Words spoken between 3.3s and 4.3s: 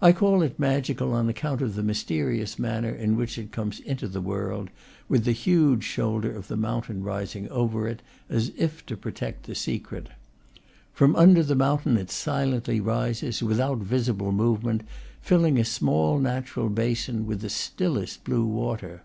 it comes into the